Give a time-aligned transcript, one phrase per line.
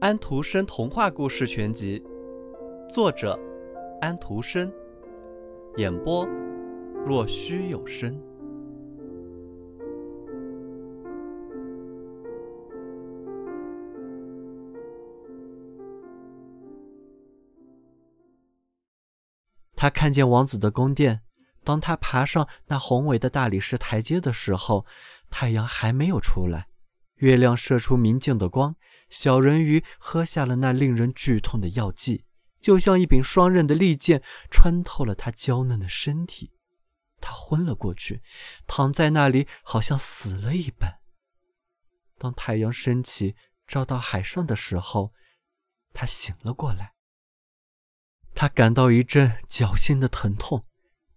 [0.00, 2.02] 安徒生童话故事全集，
[2.88, 3.38] 作者
[4.00, 4.72] 安徒生，
[5.78, 6.24] 演播
[7.04, 8.16] 若虚有声。
[19.74, 21.22] 他看见王子的宫殿。
[21.64, 24.86] 当他爬上那宏伟的大理石台阶的时候，
[25.38, 26.68] 太阳还没有出来，
[27.16, 28.74] 月亮射出明净的光。
[29.10, 32.24] 小人鱼喝下了那令人剧痛的药剂，
[32.58, 36.52] 就像一柄双刃的利剑穿透了他娇嫩的身体。
[37.20, 38.22] 他昏了过去，
[38.66, 41.00] 躺在那里，好像死了一般。
[42.16, 45.12] 当太阳升起，照到海上的时候，
[45.92, 46.94] 他醒了过来。
[48.34, 50.64] 他感到一阵绞心的疼痛。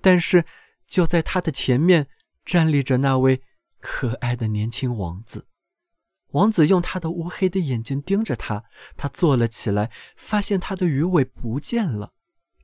[0.00, 0.46] 但是，
[0.86, 2.08] 就在他的前面
[2.46, 3.42] 站立着那位
[3.88, 5.46] 可爱的年轻王子。
[6.32, 8.64] 王子用他的乌黑的眼睛盯着他。
[8.96, 12.12] 他坐了起来，发现他的鱼尾不见了，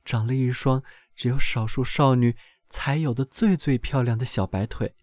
[0.03, 0.83] 长了一双
[1.15, 2.35] 只有少数少女
[2.69, 4.95] 才有的最最漂亮的小白腿。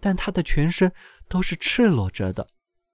[0.00, 0.94] 但他的全身
[1.28, 2.48] 都是赤裸着的。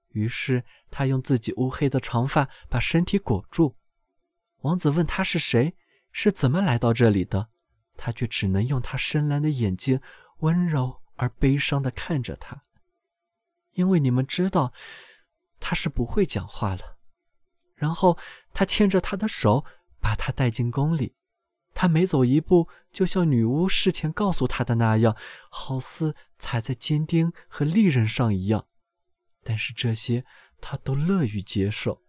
[0.09, 3.77] 于是他用自己乌黑的长发把身体裹住。
[4.63, 5.73] 王子问他是谁，
[6.11, 7.47] 是怎么来到这里的。
[7.95, 10.01] 他却只能用他深蓝的眼睛
[10.39, 12.61] 温柔而悲伤地看着他，
[13.77, 14.73] 因为你们知道
[15.59, 16.93] 他是不会讲话了。
[17.75, 18.17] 然后
[18.53, 19.63] 他牵着他的手，
[20.01, 21.15] 把他带进宫里。
[21.73, 25.15] 他每走一步，就像女巫事前告诉他的那样，
[25.51, 28.67] 好似踩在尖钉和利刃上一样。
[29.43, 30.25] 但是这些
[30.59, 32.03] 他都乐于接受。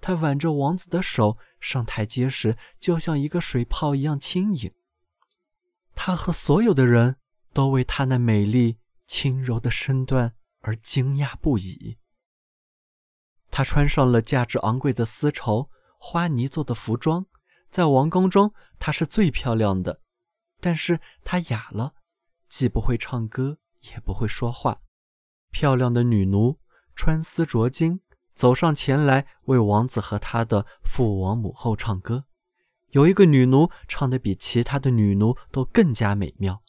[0.00, 4.72] 他挽着王子的手上台阶时，就像一个水泡一样轻盈。
[5.94, 7.16] 他和所有的人
[7.52, 10.34] 都为他那美丽轻柔的身段
[10.66, 11.96] 而惊讶不已。
[13.52, 17.26] 他穿上了价值昂贵的丝绸、花呢做的服装，
[17.70, 20.02] 在王宫中她是最漂亮的。
[20.60, 21.94] 但是她哑了，
[22.48, 23.58] 既不会唱歌，
[23.92, 24.80] 也不会说话。
[25.52, 26.58] 漂亮的女奴
[26.96, 28.00] 穿丝着金，
[28.34, 32.24] 走上前来为王子和他的父王母后唱歌。
[32.90, 36.62] 有一个女奴唱的比其他的女奴都更加美妙，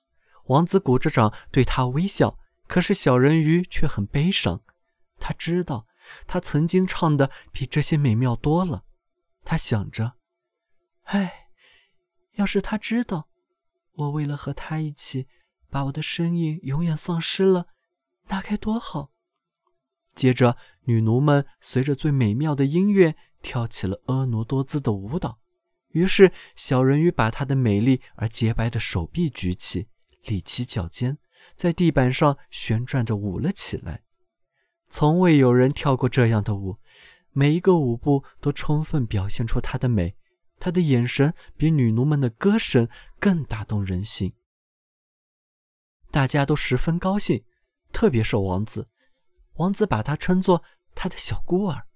[0.46, 4.62] 王子鼓着掌对她微笑，可是小人鱼却很悲伤。
[5.20, 5.88] 他知道，
[6.28, 8.84] 他曾经唱的比这些美妙多了。
[9.44, 10.14] 他想着
[11.06, 11.48] ：“哎，
[12.34, 13.30] 要是他知道，
[13.94, 15.28] 我为了和他一起
[15.70, 17.68] 把我的声音永远丧失了，
[18.28, 19.12] 那该多好。”
[20.14, 25.40] 接着，女奴们随着最美妙的音乐跳起了婀娜多姿的舞蹈。
[25.90, 29.88] 于是，小人鱼把他的美丽而洁白的手臂举起，
[30.24, 31.18] 立起脚尖，
[31.56, 34.04] 在地板上旋转着舞了起来。
[34.90, 36.78] 从未有人跳过这样的舞，
[37.32, 40.16] 每一个舞步都充分表现出她的美。
[40.60, 44.34] 她的眼神比女奴们的歌声更打动人心。
[46.10, 47.44] 大家都十分高兴，
[47.92, 48.90] 特别是王子。
[49.56, 50.64] 王子把她称作
[50.96, 51.88] 他的小孤儿。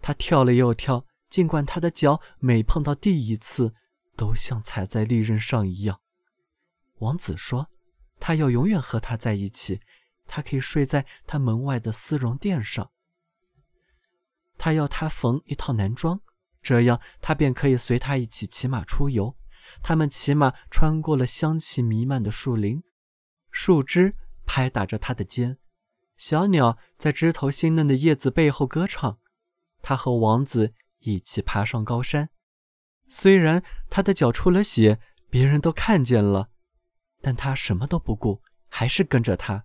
[0.00, 1.06] 他跳了又跳。
[1.30, 3.72] 尽管他的脚每碰到地一次，
[4.16, 6.00] 都像踩在利刃上一样。
[6.98, 7.70] 王子说
[8.20, 9.80] ：“他要永远和他在一起，
[10.26, 12.92] 他可以睡在他门外的丝绒垫上。
[14.56, 16.20] 他要他缝一套男装，
[16.62, 19.34] 这样他便可以随他一起骑马出游。
[19.82, 22.82] 他们骑马穿过了香气弥漫的树林，
[23.50, 24.14] 树枝
[24.46, 25.58] 拍打着他的肩，
[26.16, 29.18] 小鸟在枝头新嫩的叶子背后歌唱。
[29.82, 32.28] 他和王子。”一起爬上高山，
[33.08, 36.50] 虽然他的脚出了血，别人都看见了，
[37.20, 39.64] 但他什么都不顾，还是跟着他，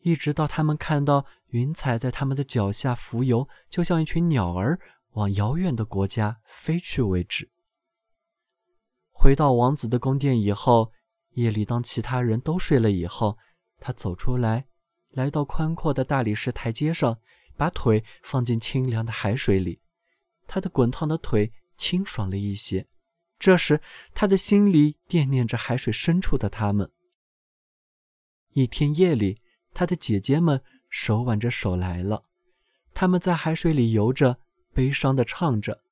[0.00, 4.80] 一直到他们看到云彩在他们的脚下浮游，就像一群鸟儿
[5.12, 7.50] 往遥远的国家飞去为止。
[9.10, 10.92] 回到王子的宫殿以后，
[11.32, 13.38] 夜里当其他人都睡了以后，
[13.78, 14.66] 他走出来，
[15.10, 17.18] 来到宽阔的大理石台阶上，
[17.56, 19.80] 把腿放进清凉的海水里。
[20.46, 22.86] 他的滚烫的腿清爽了一些，
[23.46, 23.80] 这时
[24.12, 26.90] 他的心里惦念着海水深处的他们。
[28.54, 29.40] 一天夜里，
[29.72, 32.24] 他的姐姐们手挽着手来了，
[32.92, 34.40] 他们在海水里游着，
[34.74, 35.84] 悲伤地唱着。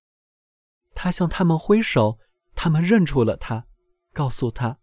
[0.96, 2.18] 他向他们挥手，
[2.56, 3.66] 他们认出了他，
[4.12, 4.80] 告诉他，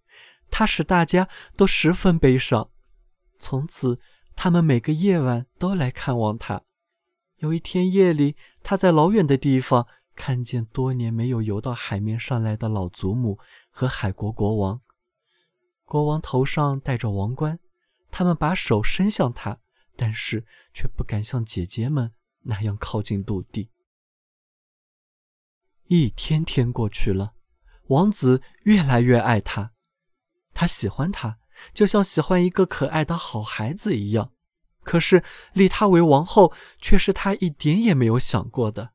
[0.49, 1.27] 他使大家
[1.57, 2.71] 都十分悲伤。
[3.37, 3.99] 从此，
[4.37, 6.61] 他们每个夜晚都来看望他。
[7.39, 9.89] 有一天夜里，他在老远的地方
[10.21, 13.39] 看见多年没有游到海面上来的老祖母
[13.71, 14.79] 和海国国王。
[15.83, 17.57] 国王头上戴着王冠，
[18.11, 19.57] 他们把手伸向他，
[19.95, 20.45] 但是
[20.75, 23.71] 却不敢像姐姐们那样靠近陆地。
[25.85, 27.33] 一天天过去了，
[27.87, 29.71] 王子越来越爱她，
[30.53, 31.39] 他喜欢她，
[31.73, 34.31] 就像喜欢一个可爱的好孩子一样。
[34.83, 35.23] 可是
[35.53, 38.93] 立她为王后，却是他一点也没有想过的。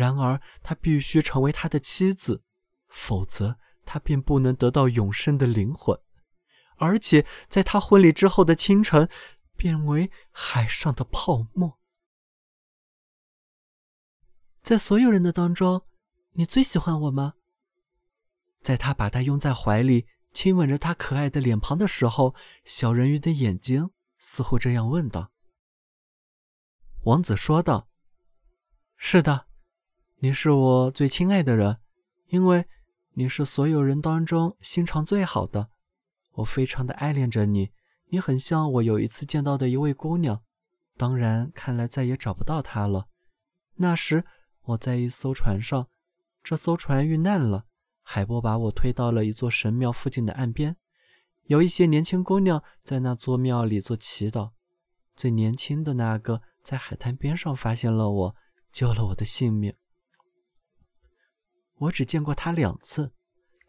[0.00, 2.42] 然而，他必须成为他的妻子，
[2.88, 5.98] 否则他便不能得到永生的灵魂。
[6.76, 9.08] 而且，在他婚礼之后的清晨，
[9.54, 11.78] 变为海上的泡沫。
[14.62, 15.86] 在所有人的当中，
[16.32, 17.34] 你最喜欢我吗？
[18.62, 25.30] 在他把她拥在怀里，亲吻着她可爱的脸庞的时候，小人鱼的眼睛似乎这样问道。
[27.04, 27.90] 王子说道
[28.96, 29.48] ：“是的。”
[30.22, 31.78] 你是我最亲爱的人，
[32.26, 32.66] 因为
[33.14, 35.70] 你是所有人当中心肠最好的。
[36.32, 37.70] 我非常的爱恋着你，
[38.10, 40.42] 你很像我有一次见到的一位姑娘。
[40.98, 43.06] 当然，看来再也找不到她了。
[43.76, 44.26] 那时
[44.64, 45.88] 我在一艘船上，
[46.44, 47.64] 这艘船遇难了，
[48.02, 50.76] 海波把我推到了一座神庙附近的岸边。
[51.44, 54.50] 有一些年轻姑娘在那座庙里做祈祷。
[55.16, 58.36] 最年轻的那个在海滩边上发现了我，
[58.70, 59.74] 救了我的性命。
[61.80, 63.12] 我只见过他两次，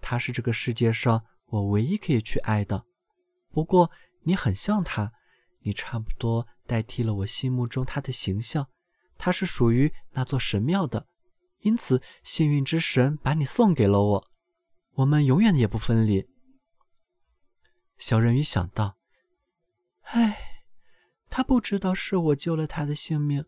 [0.02, 2.86] 他是这个世界上我唯一可以去爱的。
[3.52, 3.90] 不过
[4.24, 5.14] 你很像他，
[5.60, 8.68] 你差不多代替了我心目中他的形象。
[9.18, 11.08] 他是属于那座神庙的，
[11.60, 14.28] 因此幸运之神把你送给了我，
[14.96, 16.28] 我们永远也不分离。
[17.98, 18.98] 小人鱼想到
[20.12, 20.64] ：“唉，
[21.30, 23.46] 他不知道是我救了他的性命。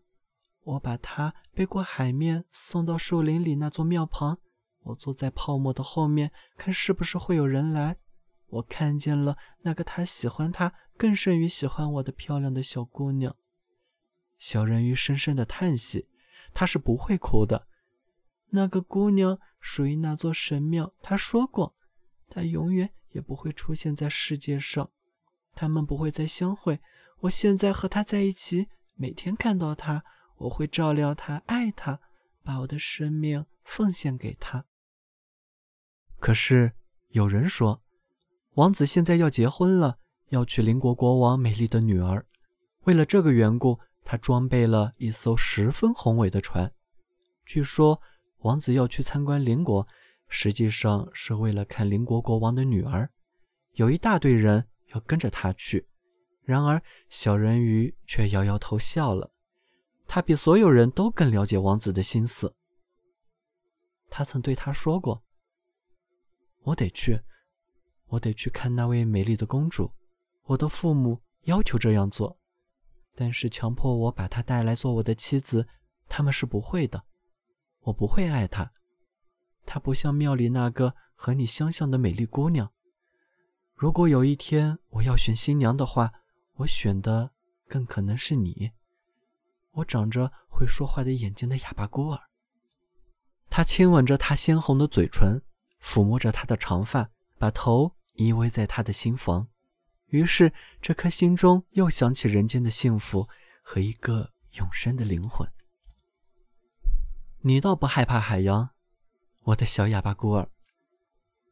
[0.62, 4.38] 我把他背过海面，送到树林里那座庙旁。”
[4.84, 7.96] 我坐在泡沫的后面，看是不是会有人来。
[8.46, 13.34] 我看见了那个他喜欢他更胜于喜欢我的漂亮的小姑娘。
[14.38, 16.08] 小人鱼深深的叹息，
[16.52, 17.66] 他是不会哭的。
[18.50, 21.74] 那个姑娘属于那座神庙，他说过，
[22.28, 24.90] 她永远也不会出现在世界上，
[25.54, 26.78] 他们不会再相会。
[27.20, 30.04] 我现在和她在一起，每天看到她，
[30.36, 31.98] 我会照料她，爱她，
[32.44, 34.66] 把我的生命奉献给她。
[36.24, 36.72] 可是
[37.10, 37.82] 有人说，
[38.54, 39.98] 王子现在要结婚了，
[40.30, 42.24] 要娶邻国国王美丽的女儿。
[42.84, 46.72] 为了这个缘故，他装备了一艘十分宏伟的船。
[47.44, 48.00] 据说
[48.38, 49.86] 王子要去参观邻国，
[50.26, 53.10] 实际上是为了看邻国国王的女儿。
[53.72, 55.86] 有一大堆人要跟着他去。
[56.40, 59.30] 然而小人鱼却摇摇头笑了。
[60.06, 62.56] 他比所有人都更了解王子的心思。
[64.08, 65.22] 他曾对他说过。
[66.64, 67.20] 我得去，
[68.06, 69.92] 我得去看那位美丽的公主。
[70.44, 72.38] 我的父母要求这样做，
[73.14, 75.68] 但是强迫我把她带来做我的妻子，
[76.08, 77.04] 他们是不会的。
[77.80, 78.72] 我不会爱她，
[79.66, 82.72] 她不像庙里那个和你相像的美丽姑娘。
[83.74, 86.12] 如果有一天我要选新娘的话，
[86.54, 87.32] 我选的
[87.68, 88.72] 更可能是你。
[89.72, 92.20] 我长着会说话的眼睛的哑巴孤儿。
[93.50, 95.42] 他亲吻着她鲜红的嘴唇。
[95.84, 99.48] 抚摸着她的长发，把头依偎在她的心房，
[100.06, 100.50] 于是
[100.80, 103.28] 这颗心中又想起人间的幸福
[103.62, 105.46] 和一个永生的灵魂。
[107.42, 108.70] 你倒不害怕海洋，
[109.42, 110.48] 我的小哑巴孤儿。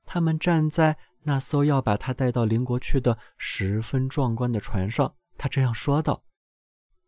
[0.06, 6.24] 他们站在那艘要把他带到邻国去的十分壮观的船上，他这样说道：“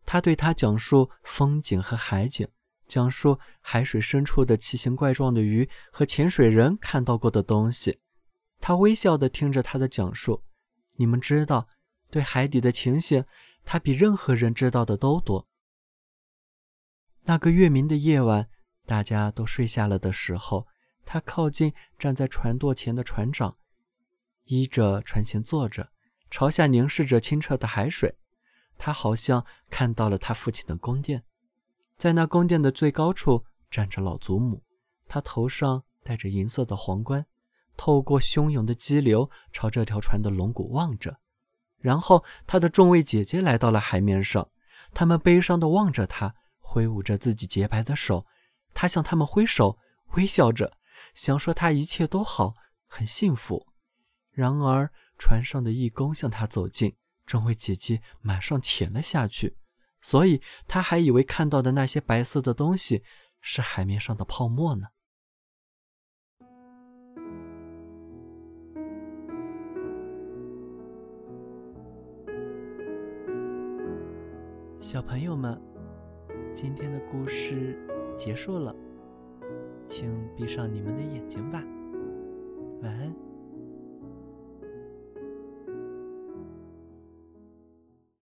[0.05, 2.47] 他对他讲述风景和海景。”
[2.87, 7.99] 讲述海水深处的奇形怪状的鱼和潜水人看到过的东西。
[8.59, 10.43] 他微笑地听着他的讲述。
[10.97, 11.67] 你们知道，
[12.09, 13.25] 对海底的情形，
[13.63, 15.47] 他比任何人知道的都多。
[17.23, 18.49] 那个月明的夜晚，
[18.85, 20.67] 大家都睡下了的时候，
[21.03, 23.57] 他靠近站在船舵前的船长，
[24.45, 25.91] 依着船舷坐着，
[26.29, 28.17] 朝下凝视着清澈的海水。
[28.77, 31.23] 他好像看到了他父亲的宫殿。
[31.97, 34.63] 在那宫殿的最高处站着老祖母，
[35.07, 37.25] 她头上戴着银色的皇冠，
[37.77, 41.17] 透过汹涌的激流朝这条船的龙骨望着。
[41.79, 44.49] 然后，她的众位姐姐来到了海面上，
[44.93, 48.25] 她们悲伤地望着她，挥舞着自己洁白的手。
[48.73, 49.77] 她向他们挥手，
[50.15, 50.77] 微笑着，
[51.13, 52.55] 想说她一切都好，
[52.87, 53.67] 很幸福。
[54.31, 59.57] 然而，船上的义工向她走近，众位姐姐马上潜了下去。
[60.05, 63.01] 所以他还以为看到的那些白色的东西
[63.41, 64.89] 是海面上的泡沫呢。
[74.79, 75.59] 小朋友们，
[76.53, 77.75] 今天的故事
[78.15, 78.75] 结束了，
[79.87, 81.63] 请闭上你们的眼睛吧，
[82.83, 83.24] 晚安。